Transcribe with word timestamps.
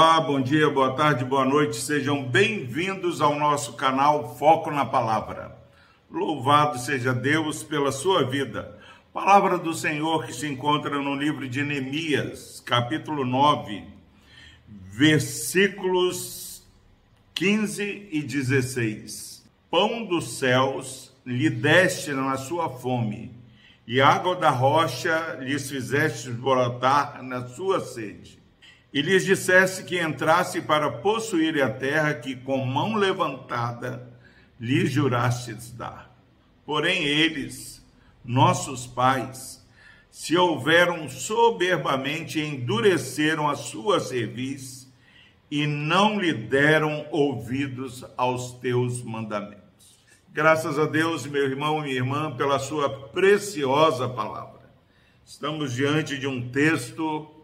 Olá, 0.00 0.20
bom 0.20 0.40
dia, 0.40 0.70
boa 0.70 0.94
tarde, 0.94 1.24
boa 1.24 1.44
noite, 1.44 1.74
sejam 1.74 2.22
bem-vindos 2.22 3.20
ao 3.20 3.36
nosso 3.36 3.72
canal 3.72 4.36
Foco 4.36 4.70
na 4.70 4.86
Palavra. 4.86 5.58
Louvado 6.08 6.78
seja 6.78 7.12
Deus 7.12 7.64
pela 7.64 7.90
sua 7.90 8.22
vida. 8.22 8.78
Palavra 9.12 9.58
do 9.58 9.74
Senhor 9.74 10.24
que 10.24 10.32
se 10.32 10.46
encontra 10.46 11.02
no 11.02 11.16
livro 11.16 11.48
de 11.48 11.64
Neemias, 11.64 12.62
capítulo 12.64 13.24
9, 13.24 13.82
versículos 14.68 16.62
15 17.34 18.08
e 18.12 18.22
16. 18.22 19.44
Pão 19.68 20.04
dos 20.04 20.38
céus 20.38 21.12
lhe 21.26 21.50
deste 21.50 22.12
na 22.12 22.36
sua 22.36 22.68
fome, 22.68 23.34
e 23.84 24.00
água 24.00 24.36
da 24.36 24.50
rocha 24.50 25.38
lhes 25.40 25.68
fizeste 25.68 26.30
brotar 26.30 27.20
na 27.20 27.48
sua 27.48 27.80
sede 27.80 28.37
e 28.92 29.02
lhes 29.02 29.24
dissesse 29.24 29.84
que 29.84 30.00
entrasse 30.00 30.60
para 30.62 30.90
possuir 30.90 31.62
a 31.62 31.70
terra 31.70 32.14
que 32.14 32.34
com 32.34 32.64
mão 32.64 32.94
levantada 32.94 34.08
lhes 34.58 34.90
jurastes 34.90 35.70
dar. 35.70 36.10
Porém, 36.64 37.04
eles, 37.04 37.84
nossos 38.24 38.86
pais, 38.86 39.64
se 40.10 40.36
houveram 40.36 41.08
soberbamente 41.08 42.40
endureceram 42.40 43.48
a 43.48 43.54
sua 43.54 44.00
cerviz 44.00 44.90
e 45.50 45.66
não 45.66 46.18
lhe 46.18 46.32
deram 46.32 47.06
ouvidos 47.10 48.04
aos 48.16 48.52
teus 48.54 49.02
mandamentos. 49.02 49.98
Graças 50.30 50.78
a 50.78 50.86
Deus, 50.86 51.26
meu 51.26 51.44
irmão 51.44 51.78
e 51.78 51.82
minha 51.82 51.94
irmã, 51.94 52.36
pela 52.36 52.58
sua 52.58 53.08
preciosa 53.08 54.08
palavra. 54.08 54.70
Estamos 55.24 55.72
diante 55.72 56.18
de 56.18 56.26
um 56.26 56.50
texto 56.50 57.37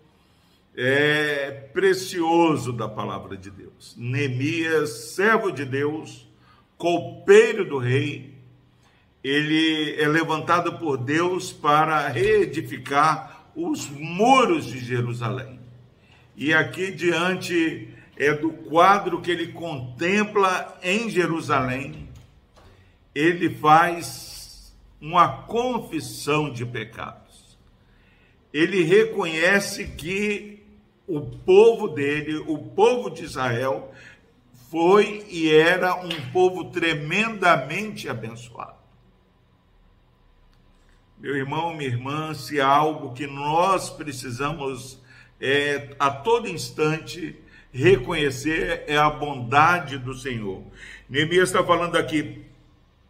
é, 0.77 1.51
precioso 1.73 2.73
da 2.73 2.89
palavra 2.89 3.37
de 3.37 3.51
Deus. 3.51 3.95
Neemias, 3.97 5.15
servo 5.15 5.51
de 5.51 5.65
Deus, 5.65 6.29
copeiro 6.77 7.65
do 7.65 7.79
rei, 7.79 8.35
ele 9.23 9.95
é 9.99 10.07
levantado 10.07 10.79
por 10.79 10.99
Deus 10.99 11.53
para 11.53 12.09
reedificar 12.09 13.47
os 13.57 13.89
muros 13.89 14.67
de 14.67 14.79
Jerusalém. 14.79 15.61
E 16.37 16.53
aqui 16.53 16.91
diante 16.91 17.89
é 18.17 18.35
do 18.35 18.51
quadro 18.51 19.21
que 19.21 19.31
ele 19.31 19.49
contempla 19.53 20.79
em 20.83 21.09
Jerusalém, 21.09 22.09
ele 23.15 23.49
faz 23.55 24.75
uma 25.01 25.43
confissão 25.45 26.53
de 26.53 26.67
pecados. 26.67 27.57
Ele 28.53 28.83
reconhece 28.83 29.87
que 29.87 30.54
o 31.07 31.21
povo 31.21 31.89
dele, 31.89 32.37
o 32.47 32.59
povo 32.59 33.11
de 33.11 33.25
Israel, 33.25 33.93
foi 34.71 35.25
e 35.29 35.51
era 35.51 35.95
um 35.95 36.31
povo 36.33 36.71
tremendamente 36.71 38.09
abençoado. 38.09 38.75
Meu 41.19 41.37
irmão, 41.37 41.75
minha 41.75 41.89
irmã, 41.89 42.35
se 42.35 42.61
há 42.61 42.69
algo 42.69 43.15
que 43.15 43.27
nós 43.27 43.89
precisamos 43.89 45.01
é, 45.41 45.95
a 45.99 46.11
todo 46.11 46.49
instante 46.49 47.39
reconhecer 47.73 48.85
é 48.87 48.97
a 48.97 49.11
bondade 49.11 49.99
do 49.99 50.15
Senhor. 50.15 50.63
Neemias 51.09 51.49
está 51.49 51.65
falando 51.65 51.97
aqui: 51.97 52.45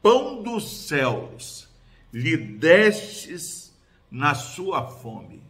pão 0.03 0.43
dos 0.43 0.87
céus 0.87 1.69
lhe 2.13 2.37
destes 2.37 3.75
na 4.11 4.35
sua 4.35 4.87
fome. 4.87 5.43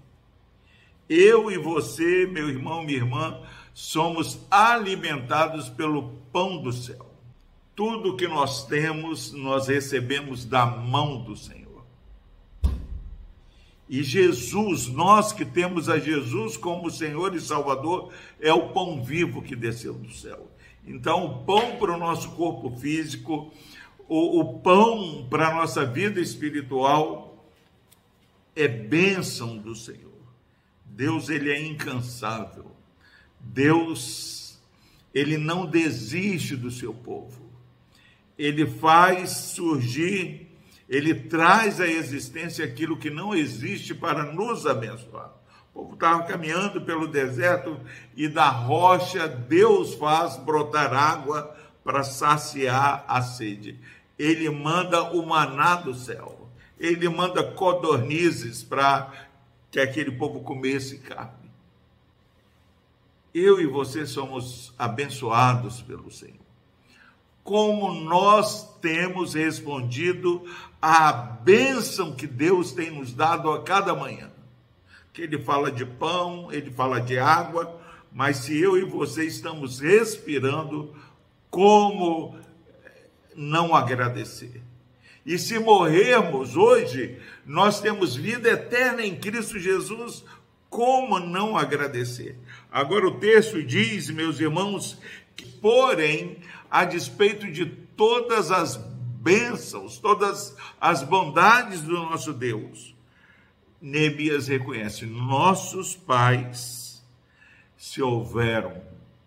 Eu 1.08 1.50
e 1.50 1.58
você, 1.58 2.27
meu 2.27 2.48
irmão, 2.48 2.83
minha 2.83 2.98
irmã, 2.98 3.41
somos 3.75 4.38
alimentados 4.50 5.69
pelo 5.69 6.10
pão 6.32 6.62
do 6.62 6.72
céu. 6.72 7.10
Tudo 7.75 8.16
que 8.16 8.28
nós 8.28 8.66
temos, 8.66 9.32
nós 9.32 9.66
recebemos 9.66 10.44
da 10.44 10.64
mão 10.64 11.22
do 11.22 11.37
Senhor. 11.37 11.84
E 13.88 14.03
Jesus, 14.03 14.88
nós 14.88 15.32
que 15.32 15.44
temos 15.44 15.88
a 15.88 15.98
Jesus 15.98 16.56
como 16.56 16.91
Senhor 16.91 17.34
e 17.34 17.41
Salvador, 17.41 18.12
é 18.41 18.53
o 18.53 18.69
pão 18.69 19.03
vivo 19.03 19.43
que 19.43 19.54
desceu 19.54 19.93
do 19.93 20.10
céu. 20.12 20.48
Então, 20.87 21.25
o 21.25 21.44
pão 21.44 21.76
para 21.76 21.94
o 21.94 21.98
nosso 21.98 22.31
corpo 22.32 22.70
físico, 22.78 23.53
o, 24.09 24.41
o 24.41 24.59
pão 24.60 25.26
para 25.28 25.48
a 25.48 25.54
nossa 25.54 25.84
vida 25.84 26.20
espiritual, 26.20 27.44
é 28.56 28.69
bênção 28.69 29.59
do 29.59 29.75
Senhor. 29.75 30.13
Deus 30.94 31.28
ele 31.28 31.50
é 31.50 31.60
incansável. 31.60 32.71
Deus 33.41 34.60
ele 35.12 35.37
não 35.37 35.66
desiste 35.66 36.55
do 36.55 36.71
seu 36.71 36.94
povo. 36.94 37.43
Ele 38.38 38.66
faz 38.66 39.31
surgir, 39.31 40.49
ele 40.88 41.15
traz 41.15 41.81
à 41.81 41.87
existência 41.87 42.65
aquilo 42.65 42.97
que 42.97 43.10
não 43.10 43.34
existe 43.34 43.93
para 43.94 44.32
nos 44.32 44.66
abençoar. 44.66 45.32
O 45.72 45.81
povo 45.81 45.94
estava 45.94 46.22
caminhando 46.25 46.81
pelo 46.81 47.09
deserto 47.09 47.78
e 48.16 48.28
da 48.28 48.49
rocha 48.49 49.26
Deus 49.26 49.94
faz 49.94 50.37
brotar 50.37 50.93
água 50.93 51.56
para 51.82 52.05
saciar 52.05 53.05
a 53.09 53.21
sede. 53.21 53.81
Ele 54.16 54.49
manda 54.49 55.03
o 55.12 55.26
maná 55.26 55.75
do 55.75 55.93
céu. 55.93 56.49
Ele 56.78 57.09
manda 57.09 57.43
codornizes 57.43 58.62
para 58.62 59.12
que 59.75 59.81
aquele 59.81 60.12
povo 60.12 60.39
comesse 60.39 60.99
carne. 60.99 61.51
Eu 63.35 63.61
e 63.61 63.67
você 63.67 64.07
somos 64.07 64.73
abençoados 64.79 65.83
pelo 65.83 66.12
Senhor. 66.12 66.39
Como 67.43 67.93
nós 67.93 68.79
temos 68.81 69.35
respondido 69.35 70.45
à 70.81 71.12
bênção 71.12 72.15
que 72.15 72.25
Deus 72.25 72.71
tem 72.71 72.93
nos 72.93 73.12
dado 73.12 73.51
a 73.51 73.65
cada 73.65 73.97
manhã. 73.97 74.31
Que 75.12 75.23
Ele 75.23 75.43
fala 75.43 75.73
de 75.73 75.85
pão, 75.85 76.53
Ele 76.53 76.71
fala 76.71 77.01
de 77.01 77.19
água, 77.19 77.81
mas 78.12 78.37
se 78.37 78.56
eu 78.56 78.79
e 78.79 78.85
você 78.85 79.25
estamos 79.25 79.81
respirando, 79.81 80.95
como 81.51 82.39
não 83.35 83.75
agradecer? 83.75 84.62
E 85.25 85.39
se 85.39 85.59
morrermos 85.59 86.57
hoje, 86.57 87.19
nós 87.47 87.81
temos 87.81 88.15
vida 88.15 88.51
eterna 88.51 89.03
em 89.03 89.17
Cristo 89.17 89.59
Jesus, 89.59 90.25
como 90.69 91.19
não 91.19 91.57
agradecer? 91.57 92.37
Agora 92.71 93.07
o 93.07 93.19
texto 93.19 93.62
diz, 93.62 94.11
meus 94.11 94.39
irmãos, 94.39 94.99
que 95.37 95.47
porém, 95.47 96.39
a 96.71 96.85
despeito 96.85 97.51
de 97.51 97.65
todas 97.65 98.51
as 98.51 98.77
bênçãos, 98.77 99.99
todas 99.99 100.55
as 100.81 101.03
bondades 101.03 101.81
do 101.81 101.93
nosso 101.93 102.33
Deus, 102.33 102.95
Neemias 103.81 104.49
reconhece: 104.49 105.06
nossos 105.06 105.95
pais 105.95 107.03
se 107.77 108.03
houveram, 108.03 108.83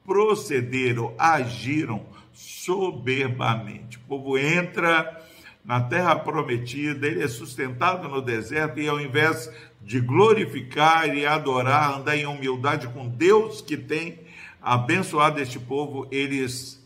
procederam, 0.06 1.16
agiram 1.18 2.06
soberbamente. 2.34 3.98
O 3.98 4.02
povo 4.02 4.38
entra 4.38 5.24
na 5.68 5.82
terra 5.82 6.16
prometida, 6.16 7.06
ele 7.06 7.22
é 7.22 7.28
sustentado 7.28 8.08
no 8.08 8.22
deserto 8.22 8.80
e 8.80 8.88
ao 8.88 9.02
invés 9.02 9.52
de 9.82 10.00
glorificar 10.00 11.14
e 11.14 11.26
adorar, 11.26 12.00
andar 12.00 12.16
em 12.16 12.26
humildade 12.26 12.88
com 12.88 13.10
Deus 13.10 13.60
que 13.60 13.76
tem 13.76 14.18
abençoado 14.62 15.42
este 15.42 15.60
povo, 15.60 16.08
eles 16.10 16.82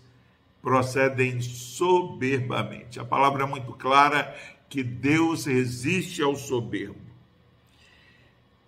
procedem 0.64 1.40
soberbamente. 1.42 3.00
A 3.00 3.06
palavra 3.06 3.44
é 3.44 3.46
muito 3.46 3.72
clara 3.74 4.36
que 4.68 4.81
Deus 4.81 5.45
resiste 5.45 6.24
ao 6.24 6.36
soberbo. 6.36 7.00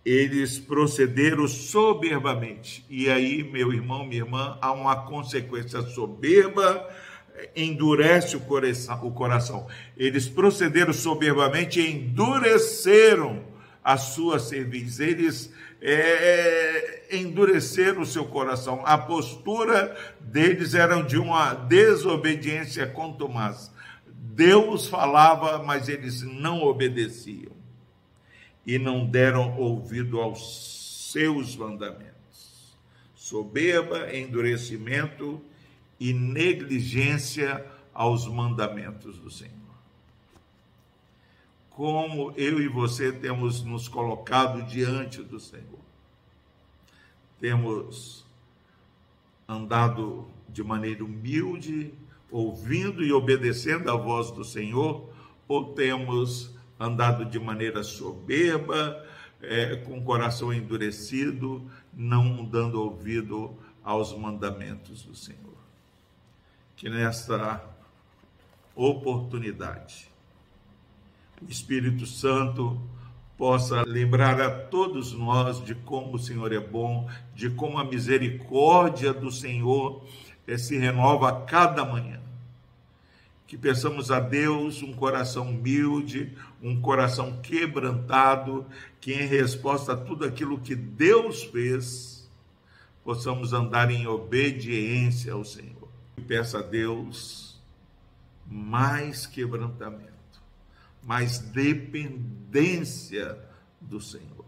Eles 0.06 0.60
procederam 0.60 1.48
soberbamente. 1.48 2.86
E 2.88 3.10
aí, 3.10 3.44
meu 3.44 3.74
irmão, 3.74 4.06
minha 4.06 4.22
irmã, 4.22 4.60
há 4.62 4.72
uma 4.74 5.08
consequência 5.08 5.82
soberba 5.82 6.88
endurece 7.56 8.36
o 8.36 8.40
coração, 8.40 9.00
o 9.06 9.12
coração. 9.12 9.68
Eles 9.98 10.28
procederam 10.28 10.94
soberbamente 10.94 11.80
e 11.80 11.92
endureceram 11.92 13.44
a 13.84 13.98
sua 13.98 14.40
cerviz. 14.40 15.00
Eles 15.00 15.52
é, 15.82 17.04
endureceram 17.12 18.02
o 18.02 18.06
seu 18.06 18.26
coração. 18.26 18.82
A 18.86 18.98
postura 18.98 19.96
deles 20.20 20.74
era 20.74 21.02
de 21.02 21.18
uma 21.18 21.54
desobediência 21.54 22.88
contumaz. 22.88 23.72
Deus 24.08 24.88
falava, 24.88 25.62
mas 25.62 25.90
eles 25.90 26.22
não 26.22 26.64
obedeciam 26.64 27.52
e 28.66 28.80
não 28.80 29.06
deram 29.06 29.58
ouvido 29.60 30.20
aos 30.20 31.12
seus 31.12 31.56
mandamentos. 31.56 32.78
Soberba, 33.14 34.16
endurecimento 34.16 35.42
e 36.00 36.14
negligência 36.14 37.66
aos 37.94 38.28
mandamentos 38.28 39.18
do 39.18 39.30
Senhor. 39.30 39.54
Como 41.70 42.34
eu 42.38 42.62
e 42.62 42.68
você 42.68 43.12
temos 43.12 43.64
nos 43.64 43.88
colocado 43.88 44.64
diante 44.64 45.24
do 45.24 45.40
Senhor. 45.40 45.80
Temos 47.40 48.26
andado 49.48 50.28
de 50.48 50.64
maneira 50.64 51.04
humilde, 51.04 51.94
ouvindo 52.32 53.04
e 53.04 53.12
obedecendo 53.12 53.90
a 53.90 53.96
voz 53.96 54.32
do 54.32 54.44
Senhor, 54.44 55.10
ou 55.48 55.74
temos 55.74 56.52
andado 56.80 57.26
de 57.26 57.40
maneira 57.40 57.84
soberba, 57.84 59.04
é, 59.42 59.76
com 59.78 59.98
o 59.98 60.04
coração 60.04 60.54
endurecido, 60.54 61.70
não 61.94 62.46
dando 62.46 62.82
ouvido 62.82 63.56
aos 63.84 64.18
mandamentos 64.18 65.04
do 65.04 65.16
Senhor. 65.16 65.63
Que 66.76 66.90
nesta 66.90 67.64
oportunidade, 68.76 70.12
o 71.42 71.50
Espírito 71.50 72.06
Santo 72.06 72.82
possa 73.38 73.84
lembrar 73.84 74.40
a 74.40 74.50
todos 74.50 75.12
nós 75.14 75.64
de 75.64 75.76
como 75.76 76.16
o 76.16 76.20
Senhor 76.20 76.54
é 76.54 76.60
bom, 76.60 77.10
de 77.36 77.50
como 77.50 77.78
a 77.78 77.84
misericórdia 77.84 79.14
do 79.14 79.32
Senhor 79.32 80.04
eh, 80.48 80.58
se 80.58 80.78
renova 80.78 81.30
a 81.30 81.42
cada 81.42 81.84
manhã. 81.84 82.22
Que 83.46 83.58
peçamos 83.58 84.12
a 84.12 84.20
Deus 84.20 84.82
um 84.82 84.94
coração 84.94 85.50
humilde, 85.50 86.36
um 86.62 86.80
coração 86.80 87.40
quebrantado, 87.42 88.66
que 89.00 89.14
em 89.14 89.28
resposta 89.28 89.94
a 89.94 89.98
tudo 89.98 90.26
aquilo 90.26 90.60
que 90.60 90.76
Deus 90.76 91.44
fez, 91.44 92.32
possamos 93.04 93.52
andar 93.52 93.92
em 93.92 94.08
obediência 94.08 95.34
ao 95.34 95.44
Senhor. 95.44 95.83
E 96.18 96.22
peça 96.22 96.60
a 96.60 96.62
Deus 96.62 97.62
mais 98.46 99.26
quebrantamento 99.26 100.14
mais 101.06 101.40
dependência 101.40 103.38
do 103.82 104.00
Senhor, 104.00 104.46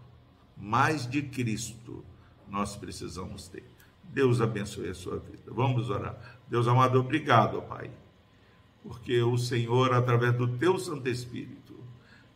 mais 0.55 1.07
de 1.07 1.21
Cristo 1.21 2.03
nós 2.47 2.75
precisamos 2.75 3.47
ter. 3.47 3.63
Deus 4.03 4.39
abençoe 4.39 4.89
a 4.89 4.93
sua 4.93 5.17
vida. 5.19 5.43
Vamos 5.47 5.89
orar. 5.89 6.15
Deus 6.47 6.67
amado, 6.67 6.99
obrigado, 6.99 7.61
Pai, 7.63 7.91
porque 8.81 9.21
o 9.21 9.37
Senhor, 9.37 9.93
através 9.93 10.33
do 10.37 10.47
teu 10.57 10.79
Santo 10.79 11.09
Espírito, 11.09 11.75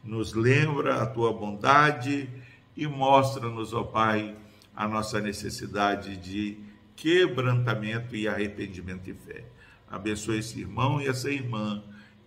nos 0.04 0.34
lembra 0.34 1.02
a 1.02 1.06
tua 1.06 1.31
bondade 1.31 2.30
e 2.76 2.88
mostra-nos, 2.88 3.74
ó 3.74 3.84
Pai, 3.84 4.36
a 4.76 4.88
nossa 4.88 5.22
necessidade 5.22 6.18
de 6.18 6.58
quebrantamento 7.00 8.16
e 8.16 8.28
arrependimento 8.28 9.10
e 9.10 9.13
fé. 9.13 9.46
Abençoe 9.90 10.40
esse 10.40 10.60
irmão 10.60 11.01
e 11.01 11.07
essa 11.07 11.31
irmã 11.31 11.81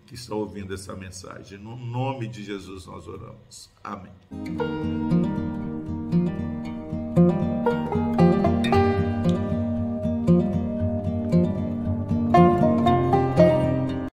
que 0.05 0.15
está 0.15 0.35
ouvindo 0.35 0.73
essa 0.73 0.95
mensagem. 0.95 1.57
No 1.59 1.77
nome 1.77 2.27
de 2.27 2.43
Jesus 2.43 2.87
nós 2.87 3.07
oramos. 3.07 3.69
Amém. 3.83 5.12